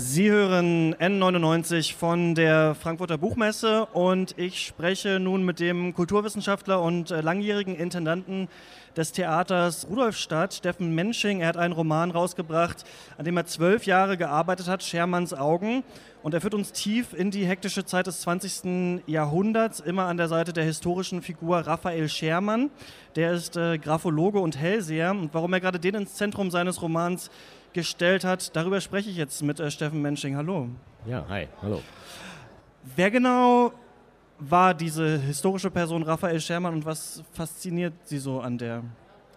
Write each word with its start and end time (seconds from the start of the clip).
Sie 0.00 0.30
hören 0.30 0.94
N99 0.94 1.96
von 1.96 2.36
der 2.36 2.76
Frankfurter 2.76 3.18
Buchmesse 3.18 3.86
und 3.86 4.38
ich 4.38 4.64
spreche 4.64 5.18
nun 5.18 5.42
mit 5.42 5.58
dem 5.58 5.92
Kulturwissenschaftler 5.92 6.80
und 6.80 7.10
äh, 7.10 7.20
langjährigen 7.20 7.74
Intendanten 7.74 8.46
des 8.96 9.10
Theaters 9.10 9.88
Rudolfstadt, 9.90 10.54
Steffen 10.54 10.94
Mensching. 10.94 11.40
Er 11.40 11.48
hat 11.48 11.56
einen 11.56 11.72
Roman 11.72 12.12
rausgebracht, 12.12 12.84
an 13.16 13.24
dem 13.24 13.36
er 13.38 13.46
zwölf 13.46 13.86
Jahre 13.86 14.16
gearbeitet 14.16 14.68
hat, 14.68 14.84
Schermanns 14.84 15.34
Augen. 15.34 15.82
Und 16.22 16.32
er 16.32 16.40
führt 16.40 16.54
uns 16.54 16.70
tief 16.70 17.12
in 17.12 17.32
die 17.32 17.46
hektische 17.46 17.84
Zeit 17.84 18.06
des 18.06 18.20
20. 18.20 19.02
Jahrhunderts, 19.06 19.80
immer 19.80 20.04
an 20.04 20.16
der 20.16 20.28
Seite 20.28 20.52
der 20.52 20.64
historischen 20.64 21.22
Figur 21.22 21.58
Raphael 21.58 22.08
Schermann. 22.08 22.70
Der 23.16 23.32
ist 23.32 23.56
äh, 23.56 23.78
Graphologe 23.78 24.38
und 24.38 24.56
Hellseher. 24.56 25.10
Und 25.10 25.34
warum 25.34 25.52
er 25.54 25.60
gerade 25.60 25.80
den 25.80 25.96
ins 25.96 26.14
Zentrum 26.14 26.52
seines 26.52 26.82
Romans 26.82 27.30
gestellt 27.72 28.24
hat, 28.24 28.54
darüber 28.56 28.80
spreche 28.80 29.10
ich 29.10 29.16
jetzt 29.16 29.42
mit 29.42 29.60
äh, 29.60 29.70
Steffen 29.70 30.02
Mensching. 30.02 30.36
Hallo. 30.36 30.68
Ja, 31.06 31.24
hi, 31.28 31.48
hallo. 31.62 31.80
Wer 32.96 33.10
genau 33.10 33.72
war 34.38 34.74
diese 34.74 35.18
historische 35.18 35.70
Person 35.70 36.02
Raphael 36.02 36.40
Schermann 36.40 36.74
und 36.74 36.86
was 36.86 37.22
fasziniert 37.32 37.92
Sie 38.04 38.18
so 38.18 38.40
an 38.40 38.58
der? 38.58 38.82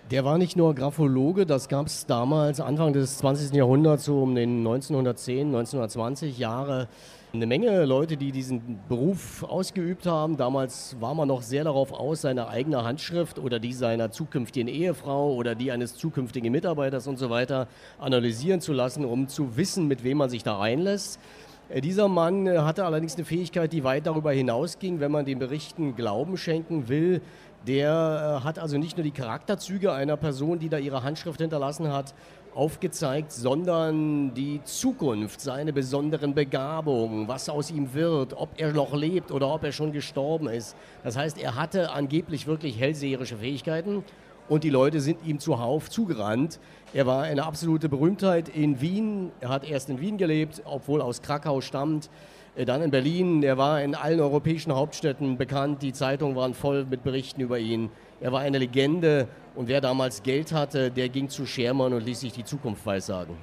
Der 0.10 0.26
war 0.26 0.38
nicht 0.38 0.58
nur 0.58 0.76
Graphologe, 0.76 1.46
das 1.46 1.70
gab 1.70 1.88
es 1.88 2.06
damals, 2.06 2.60
Anfang 2.60 2.94
des 2.94 3.18
20. 3.20 3.54
Jahrhunderts, 3.54 4.06
so 4.06 4.24
um 4.24 4.36
den 4.36 4.60
1910, 4.60 5.48
1920 5.48 6.38
Jahre. 6.38 6.88
Eine 7.34 7.48
Menge 7.48 7.86
Leute, 7.86 8.18
die 8.18 8.34
diesen 8.34 8.82
Beruf 8.90 9.44
ausgeübt 9.44 10.06
haben. 10.06 10.36
Damals 10.36 10.98
war 11.00 11.16
man 11.16 11.30
noch 11.30 11.44
sehr 11.44 11.64
darauf 11.64 11.94
aus, 11.94 12.20
seine 12.20 12.50
eigene 12.50 12.84
Handschrift 12.84 13.40
oder 13.40 13.58
die 13.58 13.72
seiner 13.72 14.12
zukünftigen 14.12 14.68
Ehefrau 14.68 15.34
oder 15.34 15.56
die 15.56 15.72
eines 15.72 15.96
zukünftigen 15.96 16.52
Mitarbeiters 16.52 17.08
und 17.08 17.18
so 17.18 17.30
weiter 17.30 17.70
analysieren 18.00 18.60
zu 18.60 18.74
lassen, 18.74 19.06
um 19.06 19.30
zu 19.30 19.56
wissen, 19.56 19.88
mit 19.88 20.04
wem 20.04 20.18
man 20.18 20.30
sich 20.30 20.44
da 20.44 20.58
reinlässt. 20.58 21.22
Äh, 21.70 21.80
dieser 21.80 22.10
Mann 22.10 22.48
äh, 22.48 22.58
hatte 22.58 22.84
allerdings 22.84 23.16
eine 23.16 23.24
Fähigkeit, 23.24 23.72
die 23.72 23.86
weit 23.86 24.08
darüber 24.08 24.34
hinausging, 24.34 25.00
wenn 25.00 25.12
man 25.12 25.24
den 25.24 25.40
Berichten 25.40 25.96
Glauben 25.96 26.36
schenken 26.36 26.90
will. 26.90 27.22
Der 27.66 28.40
äh, 28.42 28.44
hat 28.44 28.60
also 28.60 28.78
nicht 28.78 28.98
nur 28.98 29.06
die 29.06 29.12
Charakterzüge 29.12 29.94
einer 29.94 30.18
Person, 30.18 30.60
die 30.60 30.68
da 30.68 30.80
ihre 30.80 31.04
Handschrift 31.04 31.40
hinterlassen 31.40 31.94
hat, 31.94 32.14
aufgezeigt, 32.54 33.32
sondern 33.32 34.34
die 34.34 34.62
Zukunft, 34.64 35.42
seine 35.42 35.74
besonderen 35.74 36.34
Begabungen, 36.34 37.28
was 37.28 37.50
aus 37.50 37.72
ihm 37.72 37.94
wird, 37.94 38.34
ob 38.34 38.50
er 38.58 38.74
noch 38.74 38.94
lebt 38.94 39.32
oder 39.32 39.54
ob 39.54 39.64
er 39.64 39.72
schon 39.72 39.92
gestorben 39.92 40.48
ist. 40.48 40.76
Das 41.04 41.16
heißt, 41.16 41.38
er 41.38 41.56
hatte 41.56 41.92
angeblich 41.92 42.48
wirklich 42.48 42.80
hellseherische 42.80 43.38
Fähigkeiten 43.38 44.04
und 44.50 44.66
die 44.66 44.70
Leute 44.70 45.00
sind 45.00 45.26
ihm 45.26 45.40
zuhauf 45.40 45.90
zugerannt. 45.90 46.60
Er 46.94 47.06
war 47.06 47.24
eine 47.24 47.46
absolute 47.46 47.88
Berühmtheit 47.88 48.50
in 48.50 48.82
Wien. 48.82 49.32
Er 49.40 49.50
hat 49.50 49.64
erst 49.64 49.90
in 49.90 50.02
Wien 50.02 50.18
gelebt, 50.18 50.62
obwohl 50.66 51.02
aus 51.02 51.22
Krakau 51.22 51.62
stammt. 51.62 52.10
Äh, 52.56 52.66
dann 52.66 52.82
in 52.82 52.92
Berlin. 52.92 53.44
Er 53.44 53.58
war 53.58 53.82
in 53.82 53.96
allen 53.96 54.20
europäischen 54.20 54.74
Hauptstädten 54.74 55.38
bekannt. 55.38 55.82
Die 55.82 55.94
Zeitungen 55.94 56.36
waren 56.36 56.54
voll 56.54 56.86
mit 56.86 57.04
Berichten 57.04 57.42
über 57.42 57.60
ihn. 57.60 57.90
Er 58.20 58.32
war 58.32 58.42
eine 58.42 58.58
Legende. 58.58 59.28
Und 59.56 59.68
wer 59.68 59.82
damals 59.82 60.24
Geld 60.24 60.52
hatte, 60.54 60.92
der 60.92 61.10
ging 61.10 61.30
zu 61.30 61.46
Schermann 61.46 61.94
und 61.94 62.06
ließ 62.06 62.22
sich 62.22 62.34
die 62.34 62.44
Zukunft 62.44 62.86
weissagen. 62.86 63.36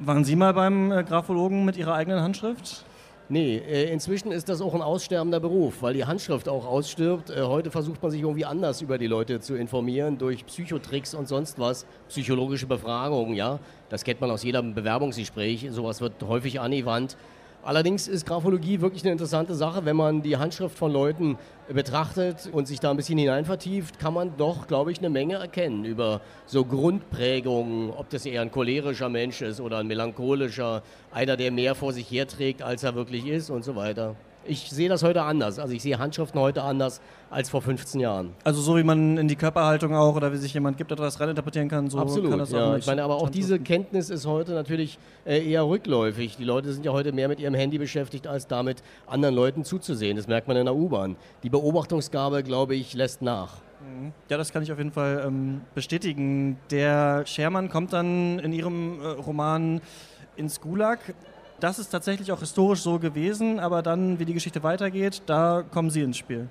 Waren 0.00 0.24
Sie 0.24 0.36
mal 0.36 0.52
beim 0.52 0.90
äh, 0.90 1.04
Graphologen 1.04 1.64
mit 1.64 1.76
Ihrer 1.76 1.94
eigenen 1.94 2.20
Handschrift? 2.20 2.84
Nee, 3.28 3.56
äh, 3.56 3.90
inzwischen 3.90 4.32
ist 4.32 4.48
das 4.50 4.60
auch 4.60 4.74
ein 4.74 4.82
aussterbender 4.82 5.40
Beruf, 5.40 5.80
weil 5.80 5.94
die 5.94 6.04
Handschrift 6.04 6.48
auch 6.48 6.66
ausstirbt. 6.66 7.32
Heute 7.34 7.70
versucht 7.70 8.02
man 8.02 8.10
sich 8.10 8.20
irgendwie 8.20 8.44
anders 8.44 8.82
über 8.82 8.98
die 8.98 9.06
Leute 9.06 9.40
zu 9.40 9.54
informieren, 9.54 10.18
durch 10.18 10.44
Psychotricks 10.44 11.14
und 11.14 11.26
sonst 11.26 11.58
was, 11.58 11.86
psychologische 12.08 12.66
Befragungen, 12.66 13.34
ja. 13.34 13.60
Das 13.88 14.04
kennt 14.04 14.20
man 14.20 14.30
aus 14.30 14.42
jedem 14.42 14.74
Bewerbungsgespräch, 14.74 15.66
sowas 15.70 16.02
wird 16.02 16.22
häufig 16.22 16.60
angewandt. 16.60 17.16
Allerdings 17.64 18.08
ist 18.08 18.26
Graphologie 18.26 18.82
wirklich 18.82 19.04
eine 19.04 19.12
interessante 19.12 19.54
Sache. 19.54 19.86
Wenn 19.86 19.96
man 19.96 20.20
die 20.20 20.36
Handschrift 20.36 20.76
von 20.76 20.92
Leuten 20.92 21.38
betrachtet 21.66 22.46
und 22.52 22.68
sich 22.68 22.78
da 22.78 22.90
ein 22.90 22.98
bisschen 22.98 23.16
hinein 23.16 23.46
vertieft, 23.46 23.98
kann 23.98 24.12
man 24.12 24.36
doch, 24.36 24.66
glaube 24.66 24.92
ich, 24.92 24.98
eine 24.98 25.08
Menge 25.08 25.36
erkennen 25.36 25.86
über 25.86 26.20
so 26.44 26.66
Grundprägungen, 26.66 27.88
ob 27.88 28.10
das 28.10 28.26
eher 28.26 28.42
ein 28.42 28.50
cholerischer 28.50 29.08
Mensch 29.08 29.40
ist 29.40 29.62
oder 29.62 29.78
ein 29.78 29.86
melancholischer, 29.86 30.82
einer, 31.10 31.38
der 31.38 31.50
mehr 31.50 31.74
vor 31.74 31.94
sich 31.94 32.10
herträgt, 32.10 32.60
als 32.60 32.82
er 32.82 32.94
wirklich 32.96 33.26
ist 33.26 33.48
und 33.48 33.64
so 33.64 33.74
weiter 33.76 34.14
ich 34.46 34.70
sehe 34.70 34.88
das 34.88 35.02
heute 35.02 35.22
anders. 35.22 35.58
Also 35.58 35.74
ich 35.74 35.82
sehe 35.82 35.98
Handschriften 35.98 36.40
heute 36.40 36.62
anders 36.62 37.00
als 37.30 37.50
vor 37.50 37.62
15 37.62 38.00
Jahren. 38.00 38.32
Also 38.44 38.60
so 38.60 38.76
wie 38.76 38.82
man 38.82 39.18
in 39.18 39.28
die 39.28 39.36
Körperhaltung 39.36 39.94
auch 39.94 40.14
oder 40.16 40.32
wie 40.32 40.36
sich 40.36 40.54
jemand 40.54 40.76
gibt, 40.76 40.92
etwas 40.92 41.18
reininterpretieren 41.20 41.68
kann, 41.68 41.90
so 41.90 41.98
Absolut, 41.98 42.30
kann 42.30 42.38
das 42.38 42.52
ja. 42.52 42.72
auch 42.72 42.76
Ich 42.76 42.86
meine, 42.86 43.02
aber 43.02 43.16
auch 43.16 43.30
diese 43.30 43.58
Kenntnis 43.58 44.10
ist 44.10 44.26
heute 44.26 44.52
natürlich 44.52 44.98
äh, 45.24 45.44
eher 45.44 45.66
rückläufig. 45.66 46.36
Die 46.36 46.44
Leute 46.44 46.72
sind 46.72 46.84
ja 46.84 46.92
heute 46.92 47.12
mehr 47.12 47.28
mit 47.28 47.40
ihrem 47.40 47.54
Handy 47.54 47.78
beschäftigt, 47.78 48.26
als 48.26 48.46
damit 48.46 48.82
anderen 49.06 49.34
Leuten 49.34 49.64
zuzusehen. 49.64 50.16
Das 50.16 50.26
merkt 50.28 50.48
man 50.48 50.56
in 50.56 50.66
der 50.66 50.74
U-Bahn. 50.74 51.16
Die 51.42 51.50
Beobachtungsgabe, 51.50 52.42
glaube 52.42 52.74
ich, 52.74 52.94
lässt 52.94 53.22
nach. 53.22 53.56
Mhm. 53.84 54.12
Ja, 54.28 54.36
das 54.36 54.52
kann 54.52 54.62
ich 54.62 54.72
auf 54.72 54.78
jeden 54.78 54.92
Fall 54.92 55.24
ähm, 55.26 55.62
bestätigen. 55.74 56.58
Der 56.70 57.26
Schermann 57.26 57.68
kommt 57.68 57.92
dann 57.92 58.38
in 58.38 58.52
Ihrem 58.52 59.00
äh, 59.00 59.06
Roman 59.06 59.80
ins 60.36 60.60
Gulag 60.60 60.98
das 61.60 61.78
ist 61.78 61.90
tatsächlich 61.90 62.32
auch 62.32 62.40
historisch 62.40 62.80
so 62.80 62.98
gewesen, 62.98 63.60
aber 63.60 63.82
dann, 63.82 64.18
wie 64.18 64.24
die 64.24 64.34
Geschichte 64.34 64.62
weitergeht, 64.62 65.22
da 65.26 65.62
kommen 65.62 65.90
Sie 65.90 66.02
ins 66.02 66.16
Spiel. 66.16 66.48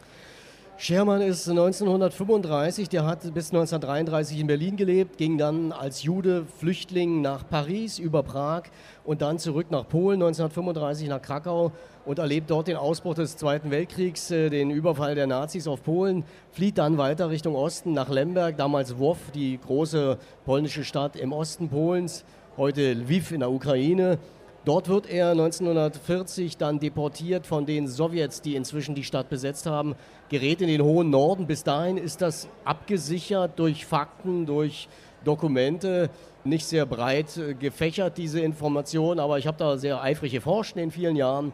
Schermann 0.76 1.22
ist 1.22 1.48
1935, 1.48 2.90
der 2.90 3.06
hat 3.06 3.22
bis 3.34 3.52
1933 3.52 4.40
in 4.40 4.48
Berlin 4.48 4.76
gelebt, 4.76 5.18
ging 5.18 5.38
dann 5.38 5.72
als 5.72 6.02
Jude 6.04 6.46
Flüchtling 6.58 7.22
nach 7.22 7.48
Paris 7.48 8.00
über 8.00 8.24
Prag 8.24 8.64
und 9.06 9.22
dann 9.22 9.38
zurück 9.38 9.68
nach 9.70 9.88
Polen 9.88 10.22
1935 10.22 11.08
nach 11.08 11.22
Krakau 11.22 11.72
und 12.06 12.18
erlebt 12.18 12.50
dort 12.50 12.68
den 12.68 12.76
Ausbruch 12.76 13.14
des 13.14 13.38
Zweiten 13.38 13.70
Weltkriegs, 13.70 14.32
äh, 14.32 14.50
den 14.50 14.72
Überfall 14.72 15.16
der 15.16 15.28
Nazis 15.28 15.68
auf 15.68 15.84
Polen, 15.84 16.26
flieht 16.52 16.80
dann 16.80 16.98
weiter 16.98 17.30
Richtung 17.30 17.56
Osten 17.56 17.94
nach 17.94 18.10
Lemberg, 18.10 18.58
damals 18.58 18.98
Wów, 18.98 19.20
die 19.34 19.60
große 19.64 20.18
polnische 20.44 20.84
Stadt 20.84 21.16
im 21.16 21.34
Osten 21.34 21.70
Polens, 21.70 22.26
heute 22.58 22.94
Lviv 22.94 23.32
in 23.32 23.42
der 23.42 23.52
Ukraine 23.52 24.18
Dort 24.66 24.88
wird 24.88 25.10
er 25.10 25.32
1940 25.32 26.56
dann 26.56 26.80
deportiert 26.80 27.46
von 27.46 27.66
den 27.66 27.90
Sowjets, 27.90 28.42
die 28.42 28.56
inzwischen 28.56 28.96
die 28.96 29.04
Stadt 29.04 29.28
besetzt 29.28 29.66
haben, 29.66 29.94
gerät 30.30 30.62
in 30.62 30.70
den 30.70 30.82
hohen 30.82 31.10
Norden. 31.10 31.48
Bis 31.48 31.66
dahin 31.66 31.98
ist 31.98 32.22
das 32.22 32.48
abgesichert 32.64 33.60
durch 33.60 33.86
Fakten, 33.86 34.46
durch 34.46 34.88
Dokumente, 35.26 36.10
nicht 36.46 36.66
sehr 36.66 36.86
breit 36.86 37.36
äh, 37.36 37.54
gefächert, 37.54 38.18
diese 38.18 38.40
Information, 38.40 39.20
aber 39.20 39.38
ich 39.38 39.48
habe 39.48 39.58
da 39.58 39.78
sehr 39.78 40.02
eifrig 40.02 40.32
geforscht 40.32 40.78
in 40.78 40.92
vielen 40.92 41.18
Jahren. 41.18 41.52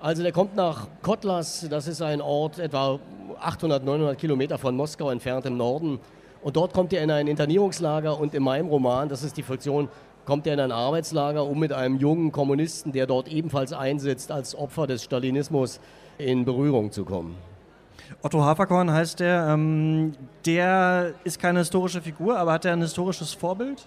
Also 0.00 0.24
der 0.24 0.32
kommt 0.32 0.56
nach 0.56 0.88
Kotlas, 1.02 1.68
das 1.70 1.86
ist 1.86 2.02
ein 2.02 2.20
Ort 2.20 2.58
etwa 2.58 2.98
800, 3.38 3.84
900 3.84 4.18
Kilometer 4.18 4.58
von 4.58 4.74
Moskau 4.74 5.10
entfernt 5.10 5.46
im 5.46 5.56
Norden. 5.56 6.00
Und 6.42 6.56
dort 6.56 6.72
kommt 6.72 6.92
er 6.92 7.02
in 7.02 7.10
ein 7.10 7.26
Internierungslager 7.28 8.18
und 8.18 8.34
in 8.34 8.42
meinem 8.42 8.68
Roman, 8.68 9.08
das 9.08 9.22
ist 9.22 9.36
die 9.36 9.42
Fiktion, 9.42 9.88
kommt 10.24 10.46
er 10.46 10.54
in 10.54 10.60
ein 10.60 10.72
Arbeitslager, 10.72 11.44
um 11.44 11.58
mit 11.58 11.72
einem 11.72 11.98
jungen 11.98 12.32
Kommunisten, 12.32 12.92
der 12.92 13.06
dort 13.06 13.28
ebenfalls 13.28 13.72
einsitzt, 13.72 14.30
als 14.30 14.54
Opfer 14.54 14.86
des 14.86 15.02
Stalinismus 15.02 15.80
in 16.18 16.44
Berührung 16.44 16.92
zu 16.92 17.04
kommen. 17.04 17.36
Otto 18.22 18.42
Haferkorn 18.42 18.90
heißt 18.90 19.20
der. 19.20 19.48
Ähm, 19.50 20.12
der 20.44 21.14
ist 21.24 21.38
keine 21.38 21.60
historische 21.60 22.00
Figur, 22.00 22.38
aber 22.38 22.52
hat 22.52 22.64
er 22.64 22.72
ein 22.72 22.80
historisches 22.80 23.32
Vorbild? 23.34 23.86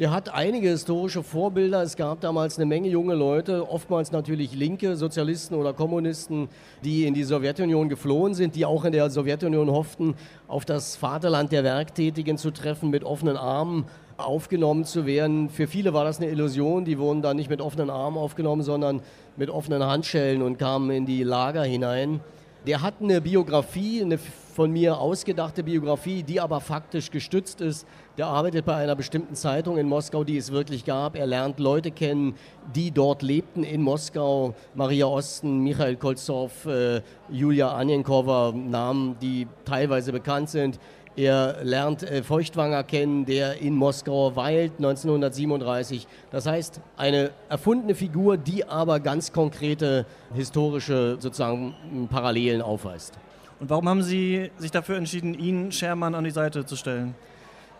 Der 0.00 0.10
hat 0.10 0.34
einige 0.34 0.70
historische 0.70 1.22
Vorbilder. 1.22 1.80
Es 1.82 1.94
gab 1.94 2.20
damals 2.20 2.58
eine 2.58 2.66
Menge 2.66 2.88
junge 2.88 3.14
Leute, 3.14 3.70
oftmals 3.70 4.10
natürlich 4.10 4.52
Linke, 4.52 4.96
Sozialisten 4.96 5.54
oder 5.54 5.72
Kommunisten, 5.72 6.48
die 6.82 7.06
in 7.06 7.14
die 7.14 7.22
Sowjetunion 7.22 7.88
geflohen 7.88 8.34
sind, 8.34 8.56
die 8.56 8.66
auch 8.66 8.84
in 8.84 8.90
der 8.90 9.08
Sowjetunion 9.08 9.70
hofften, 9.70 10.16
auf 10.48 10.64
das 10.64 10.96
Vaterland 10.96 11.52
der 11.52 11.62
Werktätigen 11.62 12.38
zu 12.38 12.50
treffen 12.50 12.90
mit 12.90 13.04
offenen 13.04 13.36
Armen 13.36 13.84
aufgenommen 14.16 14.84
zu 14.84 15.06
werden. 15.06 15.48
Für 15.48 15.66
viele 15.66 15.92
war 15.92 16.04
das 16.04 16.20
eine 16.20 16.30
Illusion. 16.30 16.84
Die 16.84 16.98
wurden 16.98 17.22
dann 17.22 17.36
nicht 17.36 17.50
mit 17.50 17.60
offenen 17.60 17.90
Armen 17.90 18.16
aufgenommen, 18.16 18.62
sondern 18.62 19.00
mit 19.36 19.50
offenen 19.50 19.84
Handschellen 19.84 20.42
und 20.42 20.58
kamen 20.58 20.90
in 20.90 21.06
die 21.06 21.22
Lager 21.22 21.64
hinein. 21.64 22.20
Der 22.66 22.80
hat 22.80 22.94
eine 23.00 23.20
Biografie, 23.20 24.02
eine 24.02 24.18
von 24.54 24.70
mir 24.70 24.98
ausgedachte 24.98 25.64
Biografie, 25.64 26.22
die 26.22 26.40
aber 26.40 26.60
faktisch 26.60 27.10
gestützt 27.10 27.60
ist. 27.60 27.86
Der 28.16 28.28
arbeitet 28.28 28.64
bei 28.64 28.76
einer 28.76 28.94
bestimmten 28.94 29.34
Zeitung 29.34 29.76
in 29.76 29.88
Moskau, 29.88 30.22
die 30.22 30.36
es 30.36 30.52
wirklich 30.52 30.84
gab. 30.84 31.16
Er 31.16 31.26
lernt 31.26 31.58
Leute 31.58 31.90
kennen, 31.90 32.36
die 32.74 32.92
dort 32.92 33.22
lebten 33.22 33.64
in 33.64 33.82
Moskau. 33.82 34.54
Maria 34.74 35.06
Osten, 35.06 35.58
Michael 35.58 35.96
Kolzow, 35.96 36.66
äh, 36.66 37.02
Julia 37.28 37.72
Anjenkova, 37.72 38.52
Namen, 38.52 39.16
die 39.20 39.48
teilweise 39.64 40.12
bekannt 40.12 40.50
sind. 40.50 40.78
Er 41.16 41.62
lernt 41.62 42.02
äh, 42.02 42.24
Feuchtwanger 42.24 42.82
kennen, 42.82 43.24
der 43.24 43.60
in 43.60 43.74
Moskau 43.74 44.34
weilt 44.34 44.72
1937. 44.78 46.08
Das 46.32 46.46
heißt, 46.46 46.80
eine 46.96 47.30
erfundene 47.48 47.94
Figur, 47.94 48.36
die 48.36 48.64
aber 48.64 48.98
ganz 48.98 49.32
konkrete 49.32 50.06
historische 50.34 51.16
sozusagen 51.20 52.08
Parallelen 52.10 52.62
aufweist. 52.62 53.14
Und 53.60 53.70
warum 53.70 53.88
haben 53.88 54.02
Sie 54.02 54.50
sich 54.58 54.72
dafür 54.72 54.96
entschieden, 54.96 55.34
ihn 55.34 55.70
Schermann 55.70 56.16
an 56.16 56.24
die 56.24 56.32
Seite 56.32 56.66
zu 56.66 56.74
stellen? 56.74 57.14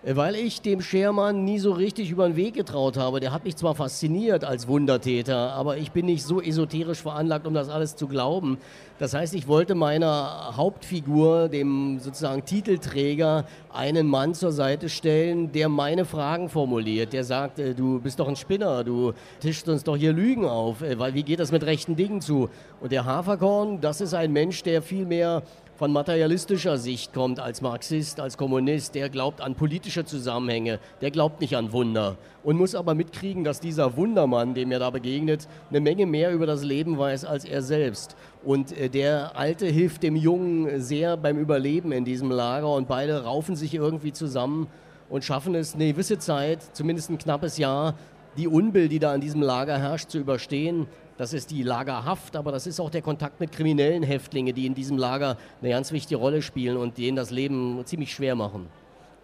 Weil 0.07 0.35
ich 0.35 0.61
dem 0.61 0.83
Schermann 0.83 1.45
nie 1.45 1.59
so 1.59 1.73
richtig 1.73 2.11
über 2.11 2.27
den 2.29 2.37
Weg 2.37 2.55
getraut 2.55 2.99
habe. 2.99 3.21
Der 3.21 3.33
hat 3.33 3.45
mich 3.45 3.57
zwar 3.57 3.75
fasziniert 3.75 4.45
als 4.45 4.69
Wundertäter, 4.69 5.53
aber 5.53 5.79
ich 5.79 5.93
bin 5.93 6.07
nicht 6.07 6.25
so 6.25 6.43
esoterisch 6.43 7.01
veranlagt, 7.01 7.47
um 7.47 7.55
das 7.55 7.71
alles 7.71 7.97
zu 7.97 8.07
glauben. 8.07 8.59
Das 8.99 9.15
heißt, 9.15 9.35
ich 9.35 9.49
wollte 9.49 9.75
meiner 9.75 10.57
Hauptfigur, 10.57 11.49
dem 11.49 11.99
sozusagen 12.01 12.45
Titelträger, 12.45 13.47
einen 13.73 14.07
Mann 14.07 14.35
zur 14.35 14.53
Seite 14.53 14.89
stellen, 14.89 15.51
der 15.53 15.69
meine 15.69 16.05
Fragen 16.05 16.49
formuliert. 16.49 17.13
Der 17.13 17.25
sagt, 17.25 17.59
äh, 17.59 17.75
du 17.75 17.99
bist 18.01 18.21
doch 18.21 18.29
ein 18.29 18.37
Spinner, 18.37 18.85
du 18.85 19.13
tischst 19.41 19.69
uns 19.69 19.83
doch 19.83 19.97
hier 19.97 20.13
Lügen 20.13 20.45
auf, 20.45 20.83
äh, 20.83 20.99
weil 20.99 21.15
wie 21.15 21.25
geht 21.25 21.41
das 21.41 21.51
mit 21.51 21.65
rechten 21.65 21.97
Dingen 21.97 22.21
zu? 22.21 22.51
Und 22.81 22.93
der 22.93 23.05
Haferkorn, 23.05 23.81
das 23.81 24.01
ist 24.01 24.15
ein 24.15 24.33
Mensch, 24.33 24.63
der 24.63 24.81
viel 24.81 25.07
mehr 25.07 25.43
von 25.77 25.93
materialistischer 25.93 26.79
Sicht 26.79 27.13
kommt 27.13 27.41
als 27.41 27.61
Marxist, 27.61 28.21
als 28.21 28.37
Kommunist, 28.37 28.95
der 28.95 29.09
glaubt 29.09 29.41
an 29.41 29.57
politische 29.57 30.05
Zusammenhänge, 30.05 30.79
der 31.01 31.11
glaubt 31.11 31.41
nicht 31.41 31.57
an 31.57 31.73
Wunder 31.73 32.17
und 32.45 32.57
muss 32.57 32.75
aber 32.75 32.95
mitkriegen, 32.95 33.43
dass 33.43 33.59
dieser 33.59 33.97
Wundermann, 33.97 34.55
dem 34.55 34.71
er 34.71 34.79
da 34.79 34.91
begegnet, 34.91 35.49
eine 35.71 35.81
Menge 35.81 36.07
mehr 36.07 36.33
über 36.33 36.47
das 36.47 36.63
Leben 36.63 36.97
weiß 36.97 37.25
als 37.25 37.45
er 37.45 37.63
selbst. 37.63 38.15
Und 38.45 38.77
äh, 38.79 38.89
der 38.89 39.37
Alte 39.37 39.67
hilft 39.67 40.03
dem 40.03 40.15
Jungen 40.15 40.81
sehr 40.81 41.17
beim 41.17 41.39
Überleben 41.39 41.91
in 41.91 42.05
diesem 42.05 42.31
Lager 42.31 42.73
und 42.73 42.87
beide 42.87 43.25
raufen 43.25 43.57
sich 43.57 43.75
irgendwie 43.75 44.13
zusammen 44.13 44.69
und 45.09 45.25
schaffen 45.25 45.55
es 45.55 45.75
eine 45.75 45.93
gewisse 45.93 46.19
Zeit, 46.19 46.61
zumindest 46.73 47.11
ein 47.11 47.19
knappes 47.19 47.59
Jahr, 47.59 47.95
die 48.37 48.49
Unbill, 48.49 48.89
die 48.89 48.99
da 48.99 49.15
in 49.15 49.21
diesem 49.21 49.43
Lager 49.43 49.79
herrscht, 49.79 50.11
zu 50.11 50.19
überstehen. 50.19 50.87
Das 51.17 51.33
ist 51.33 51.51
die 51.51 51.63
Lagerhaft, 51.63 52.37
aber 52.37 52.51
das 52.51 52.67
ist 52.67 52.81
auch 52.81 52.91
der 52.91 53.03
Kontakt 53.03 53.39
mit 53.41 53.53
kriminellen 53.53 54.03
Häftlingen, 54.03 54.55
die 54.55 54.67
in 54.67 54.75
diesem 54.75 54.99
Lager 54.99 55.37
eine 55.61 55.71
ganz 55.71 55.93
wichtige 55.93 56.19
Rolle 56.19 56.43
spielen 56.43 56.77
und 56.77 56.99
denen 56.99 57.17
das 57.17 57.31
Leben 57.31 57.81
ziemlich 57.85 58.13
schwer 58.13 58.35
machen. 58.35 58.67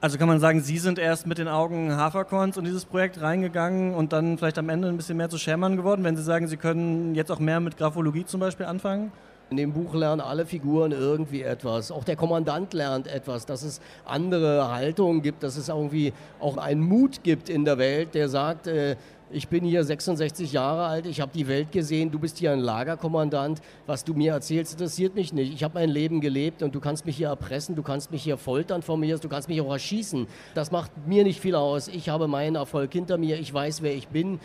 Also 0.01 0.17
kann 0.17 0.29
man 0.29 0.41
sagen, 0.41 0.61
Sie 0.61 0.79
sind 0.79 0.99
erst 0.99 1.27
mit 1.27 1.37
den 1.37 1.49
Augen 1.49 1.95
Haferkorns 1.95 2.57
in 2.57 2.65
dieses 2.65 2.87
Projekt 2.87 3.21
reingegangen 3.21 3.93
und 3.95 4.15
dann 4.15 4.39
vielleicht 4.39 4.57
am 4.59 4.71
Ende 4.71 4.89
ein 4.89 4.97
bisschen 4.97 5.19
mehr 5.19 5.29
zu 5.29 5.37
Schermann 5.37 5.77
geworden, 5.77 6.05
wenn 6.05 6.17
Sie 6.17 6.23
sagen, 6.23 6.47
Sie 6.47 6.57
können 6.57 7.15
jetzt 7.15 7.31
auch 7.31 7.39
mehr 7.39 7.61
mit 7.61 7.77
Graphologie 7.77 8.25
zum 8.25 8.41
Beispiel 8.41 8.65
anfangen? 8.65 9.13
In 9.51 9.57
dem 9.57 9.73
Buch 9.73 9.95
lernen 9.95 10.21
alle 10.21 10.47
Figuren 10.47 10.93
irgendwie 10.93 11.43
etwas. 11.43 11.91
Auch 11.91 12.05
der 12.05 12.15
Kommandant 12.15 12.73
lernt 12.73 13.09
etwas, 13.09 13.47
dass 13.47 13.65
es 13.65 13.81
andere 14.05 14.71
Haltungen 14.71 15.23
gibt, 15.23 15.43
dass 15.43 15.57
es 15.57 15.69
irgendwie 15.69 16.13
auch 16.39 16.57
einen 16.57 16.81
Mut 16.81 17.25
gibt 17.25 17.49
in 17.49 17.65
der 17.65 17.77
Welt, 17.77 18.15
der 18.15 18.29
sagt, 18.29 18.69
äh, 18.69 18.95
ich 19.33 19.49
bin 19.49 19.65
hier 19.65 19.83
66 19.83 20.53
Jahre 20.53 20.85
alt, 20.85 21.07
ich 21.07 21.21
habe 21.21 21.33
die 21.35 21.49
Welt 21.49 21.73
gesehen, 21.73 22.11
du 22.11 22.19
bist 22.19 22.39
hier 22.39 22.53
ein 22.53 22.61
Lagerkommandant, 22.61 23.61
was 23.87 24.05
du 24.05 24.15
mir 24.15 24.33
erzählst, 24.33 24.75
interessiert 24.75 25.17
mich 25.17 25.33
nicht. 25.33 25.53
Ich 25.53 25.65
habe 25.65 25.75
mein 25.75 25.89
Leben 25.89 26.21
gelebt 26.21 26.63
und 26.63 26.75
du 26.75 26.81
kannst 26.81 27.05
mich 27.05 27.17
hier 27.17 27.29
erpressen, 27.29 27.75
du 27.75 27.83
kannst 27.83 28.11
mich 28.13 28.23
hier 28.23 28.37
foltern 28.37 28.83
von 28.83 29.01
mir, 29.01 29.19
du 29.19 29.29
kannst 29.29 29.49
mich 29.49 29.61
auch 29.61 29.73
erschießen. 29.73 30.29
Das 30.55 30.71
macht 30.71 30.91
mir 31.07 31.25
nicht 31.25 31.41
viel 31.41 31.57
aus. 31.57 31.89
Ich 31.89 32.09
habe 32.09 32.29
meinen 32.29 32.57
Erfolg 32.57 32.93
hinter 32.93 33.19
mir, 33.19 33.39
ich 33.39 33.53
weiß, 33.53 33.83
wer 33.83 33.95
ich 33.95 34.09
bin. 34.09 34.39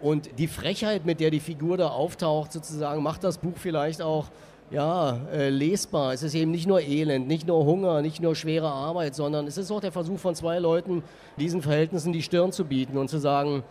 Und 0.00 0.38
die 0.38 0.46
Frechheit, 0.46 1.04
mit 1.04 1.20
der 1.20 1.30
die 1.30 1.40
Figur 1.40 1.76
da 1.76 1.88
auftaucht, 1.88 2.52
sozusagen, 2.52 3.02
macht 3.02 3.22
das 3.22 3.38
Buch 3.38 3.56
vielleicht 3.56 4.00
auch 4.00 4.26
ja, 4.70 5.18
äh, 5.32 5.50
lesbar. 5.50 6.12
Es 6.12 6.22
ist 6.22 6.34
eben 6.34 6.50
nicht 6.50 6.66
nur 6.66 6.80
Elend, 6.80 7.26
nicht 7.26 7.46
nur 7.46 7.64
Hunger, 7.64 8.00
nicht 8.02 8.22
nur 8.22 8.34
schwere 8.34 8.68
Arbeit, 8.68 9.14
sondern 9.14 9.46
es 9.46 9.58
ist 9.58 9.70
auch 9.70 9.80
der 9.80 9.92
Versuch 9.92 10.18
von 10.18 10.34
zwei 10.34 10.58
Leuten, 10.58 11.02
diesen 11.38 11.60
Verhältnissen 11.60 12.12
die 12.12 12.22
Stirn 12.22 12.52
zu 12.52 12.64
bieten 12.64 12.96
und 12.96 13.08
zu 13.08 13.18
sagen, 13.18 13.62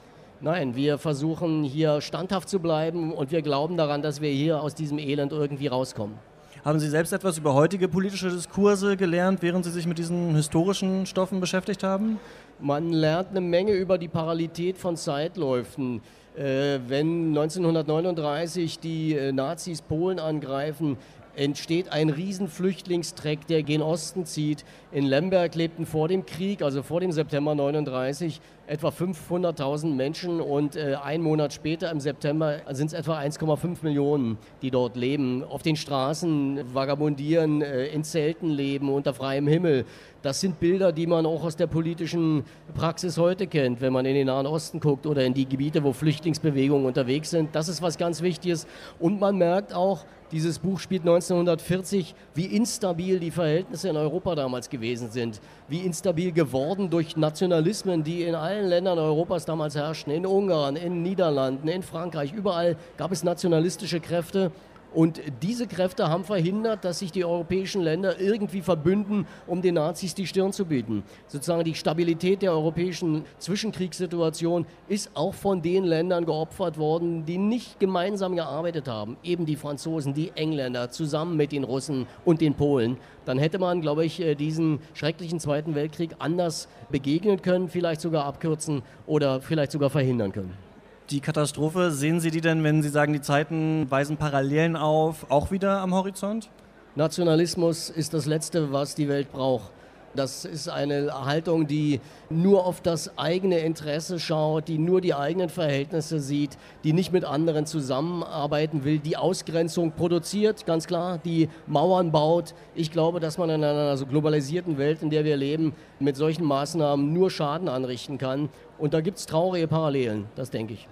Nein, 0.41 0.73
wir 0.73 0.97
versuchen 0.97 1.65
hier 1.65 1.99
standhaft 1.99 2.47
zu 2.47 2.59
bleiben 2.59 3.11
und 3.11 3.29
wir 3.29 3.41
glauben 3.41 3.75
daran, 3.75 4.01
dass 4.01 4.21
wir 4.21 4.29
hier 4.29 4.61
aus 4.61 4.73
diesem 4.73 4.97
Elend 4.97 5.33
irgendwie 5.33 5.67
rauskommen. 5.67 6.17
Haben 6.65 6.79
Sie 6.79 6.89
selbst 6.89 7.13
etwas 7.13 7.37
über 7.37 7.53
heutige 7.53 7.87
politische 7.87 8.29
Diskurse 8.29 8.97
gelernt, 8.97 9.41
während 9.41 9.63
Sie 9.63 9.71
sich 9.71 9.87
mit 9.87 9.97
diesen 9.97 10.35
historischen 10.35 11.05
Stoffen 11.05 11.39
beschäftigt 11.39 11.83
haben? 11.83 12.19
Man 12.59 12.91
lernt 12.91 13.29
eine 13.29 13.39
Menge 13.39 13.71
über 13.71 13.97
die 13.97 14.09
Parallelität 14.09 14.77
von 14.77 14.97
Zeitläufen. 14.97 16.01
Äh, 16.35 16.79
wenn 16.87 17.29
1939 17.29 18.79
die 18.79 19.15
äh, 19.15 19.31
Nazis 19.31 19.81
Polen 19.81 20.19
angreifen, 20.19 20.97
entsteht 21.33 21.93
ein 21.93 22.09
Riesenflüchtlingstreck, 22.09 23.47
der 23.47 23.63
gen 23.63 23.81
Osten 23.81 24.25
zieht. 24.25 24.65
In 24.91 25.05
Lemberg 25.05 25.55
lebten 25.55 25.85
vor 25.85 26.09
dem 26.09 26.25
Krieg, 26.25 26.61
also 26.61 26.83
vor 26.83 26.99
dem 26.99 27.13
September 27.13 27.55
39, 27.55 28.41
etwa 28.69 28.89
500.000 28.89 29.95
Menschen 29.95 30.39
und 30.39 30.75
äh, 30.75 30.95
ein 31.03 31.21
Monat 31.23 31.53
später 31.53 31.89
im 31.89 31.99
September 31.99 32.59
sind 32.69 32.87
es 32.87 32.93
etwa 32.93 33.17
1,5 33.19 33.77
Millionen, 33.81 34.37
die 34.61 34.69
dort 34.69 34.95
leben, 34.95 35.43
auf 35.43 35.63
den 35.63 35.75
Straßen 35.75 36.75
vagabundieren, 36.75 37.63
äh, 37.63 37.87
in 37.87 38.03
Zelten 38.03 38.49
leben, 38.49 38.89
unter 38.89 39.15
freiem 39.15 39.47
Himmel. 39.47 39.85
Das 40.21 40.41
sind 40.41 40.59
Bilder, 40.59 40.91
die 40.91 41.07
man 41.07 41.25
auch 41.25 41.45
aus 41.45 41.55
der 41.55 41.67
politischen 41.67 42.43
Praxis 42.75 43.17
heute 43.17 43.47
kennt, 43.47 43.79
wenn 43.79 43.93
man 43.93 44.05
in 44.05 44.15
den 44.15 44.27
Nahen 44.27 44.45
Osten 44.47 44.81
guckt 44.81 45.05
oder 45.05 45.23
in 45.23 45.33
die 45.33 45.47
Gebiete, 45.47 45.81
wo 45.81 45.93
Flüchtlingsbewegungen 45.93 46.85
unterwegs 46.85 47.29
sind. 47.29 47.55
Das 47.55 47.69
ist 47.69 47.81
was 47.81 47.97
ganz 47.97 48.21
Wichtiges. 48.21 48.67
Und 48.99 49.21
man 49.21 49.37
merkt 49.37 49.73
auch, 49.73 50.03
dieses 50.31 50.59
Buch 50.59 50.79
spielt 50.79 51.03
1940, 51.03 52.13
wie 52.35 52.45
instabil 52.45 53.19
die 53.19 53.31
Verhältnisse 53.31 53.89
in 53.89 53.97
Europa 53.97 54.35
damals 54.35 54.69
gewesen 54.69 55.09
sind, 55.09 55.39
wie 55.67 55.79
instabil 55.79 56.31
geworden 56.31 56.89
durch 56.89 57.17
Nationalismen, 57.17 58.03
die 58.03 58.23
in 58.23 58.35
allen 58.35 58.67
Ländern 58.67 58.99
Europas 58.99 59.45
damals 59.45 59.75
herrschten, 59.75 60.13
in 60.13 60.25
Ungarn, 60.25 60.75
in 60.75 61.01
Niederlanden, 61.01 61.67
in 61.67 61.81
Frankreich, 61.81 62.33
überall 62.33 62.75
gab 62.97 63.11
es 63.11 63.23
nationalistische 63.23 64.01
Kräfte 64.01 64.51
und 64.93 65.21
diese 65.43 65.67
Kräfte 65.67 66.09
haben 66.09 66.23
verhindert, 66.23 66.83
dass 66.83 66.99
sich 66.99 67.11
die 67.11 67.23
europäischen 67.23 67.81
Länder 67.81 68.19
irgendwie 68.19 68.61
verbünden, 68.61 69.27
um 69.45 69.61
den 69.61 69.75
Nazis 69.75 70.15
die 70.15 70.25
Stirn 70.25 70.51
zu 70.51 70.65
bieten. 70.65 71.03
Sozusagen 71.27 71.63
die 71.63 71.75
Stabilität 71.75 72.41
der 72.41 72.51
europäischen 72.51 73.23
Zwischenkriegssituation 73.37 74.65
ist 74.87 75.11
auch 75.13 75.33
von 75.33 75.61
den 75.61 75.83
Ländern 75.83 76.25
geopfert 76.25 76.77
worden, 76.77 77.25
die 77.25 77.37
nicht 77.37 77.79
gemeinsam 77.79 78.35
gearbeitet 78.35 78.87
haben. 78.87 79.17
Eben 79.23 79.45
die 79.45 79.55
Franzosen, 79.55 80.13
die 80.13 80.31
Engländer, 80.35 80.89
zusammen 80.89 81.37
mit 81.37 81.51
den 81.51 81.63
Russen 81.63 82.07
und 82.25 82.41
den 82.41 82.55
Polen. 82.55 82.97
Dann 83.25 83.37
hätte 83.37 83.59
man, 83.59 83.81
glaube 83.81 84.05
ich, 84.05 84.19
äh, 84.19 84.33
diesen 84.33 84.79
schrecklichen 84.95 85.39
Zweiten 85.39 85.75
Weltkrieg 85.75 86.15
anders 86.17 86.67
begegnen 86.89 87.41
können, 87.41 87.69
vielleicht 87.69 88.01
sogar 88.01 88.25
abkürzen 88.25 88.81
oder 89.05 89.39
vielleicht 89.41 89.71
sogar 89.71 89.91
verhindern 89.91 90.31
können 90.31 90.68
die 91.09 91.21
Katastrophe, 91.21 91.91
sehen 91.91 92.19
Sie 92.19 92.31
die 92.31 92.41
denn, 92.41 92.63
wenn 92.63 92.83
Sie 92.83 92.89
sagen, 92.89 93.13
die 93.13 93.21
Zeiten 93.21 93.89
weisen 93.89 94.17
Parallelen 94.17 94.75
auf, 94.75 95.29
auch 95.29 95.51
wieder 95.51 95.79
am 95.79 95.93
Horizont? 95.93 96.49
Nationalismus 96.95 97.89
ist 97.89 98.13
das 98.13 98.25
Letzte, 98.25 98.71
was 98.71 98.95
die 98.95 99.07
Welt 99.07 99.31
braucht. 99.31 99.71
Das 100.15 100.43
ist 100.43 100.67
eine 100.67 101.25
Haltung, 101.25 101.67
die 101.67 102.01
nur 102.31 102.65
auf 102.65 102.81
das 102.81 103.15
eigene 103.17 103.59
Interesse 103.59 104.19
schaut, 104.19 104.67
die 104.67 104.79
nur 104.79 105.01
die 105.01 105.13
eigenen 105.13 105.49
Verhältnisse 105.49 106.19
sieht, 106.19 106.57
die 106.83 106.93
nicht 106.93 107.13
mit 107.13 107.25
anderen 107.25 107.67
zusammenarbeiten 107.67 108.83
will, 108.83 108.97
die 108.97 109.17
Ausgrenzung 109.17 109.91
produziert, 109.91 110.65
ganz 110.65 110.87
klar, 110.87 111.19
die 111.19 111.47
Mauern 111.67 112.11
baut. 112.11 112.55
Ich 112.73 112.91
glaube, 112.91 113.19
dass 113.19 113.37
man 113.37 113.51
in 113.51 113.63
einer 113.63 113.97
so 113.97 114.07
globalisierten 114.07 114.79
Welt, 114.79 115.03
in 115.03 115.11
der 115.11 115.25
wir 115.25 115.37
leben, 115.37 115.73
mit 115.99 116.15
solchen 116.15 116.43
Maßnahmen 116.43 117.13
nur 117.13 117.29
Schaden 117.29 117.69
anrichten 117.69 118.17
kann. 118.17 118.49
Und 118.79 118.95
da 118.95 119.01
gibt 119.01 119.19
es 119.19 119.27
traurige 119.27 119.67
Parallelen, 119.67 120.25
das 120.35 120.49
denke 120.49 120.73
ich. 120.73 120.87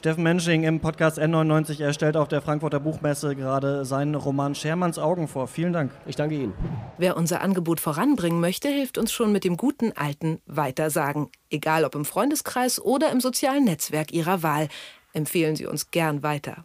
Steffen 0.00 0.22
Mensching 0.22 0.62
im 0.62 0.80
Podcast 0.80 1.18
N99. 1.18 1.82
Er 1.82 1.92
stellt 1.92 2.16
auf 2.16 2.26
der 2.26 2.40
Frankfurter 2.40 2.80
Buchmesse 2.80 3.36
gerade 3.36 3.84
seinen 3.84 4.14
Roman 4.14 4.54
Schermanns 4.54 4.98
Augen 4.98 5.28
vor. 5.28 5.46
Vielen 5.46 5.74
Dank. 5.74 5.92
Ich 6.06 6.16
danke 6.16 6.36
Ihnen. 6.36 6.54
Wer 6.96 7.18
unser 7.18 7.42
Angebot 7.42 7.80
voranbringen 7.80 8.40
möchte, 8.40 8.68
hilft 8.68 8.96
uns 8.96 9.12
schon 9.12 9.30
mit 9.30 9.44
dem 9.44 9.58
guten 9.58 9.92
alten 9.92 10.40
Weitersagen. 10.46 11.28
Egal 11.50 11.84
ob 11.84 11.94
im 11.94 12.06
Freundeskreis 12.06 12.80
oder 12.80 13.12
im 13.12 13.20
sozialen 13.20 13.64
Netzwerk 13.64 14.10
Ihrer 14.10 14.42
Wahl. 14.42 14.68
Empfehlen 15.12 15.54
Sie 15.54 15.66
uns 15.66 15.90
gern 15.90 16.22
weiter. 16.22 16.64